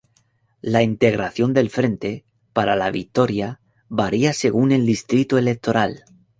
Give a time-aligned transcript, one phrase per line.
[0.63, 6.05] La integración del Frente para la Victoria varía según el distrito electoral.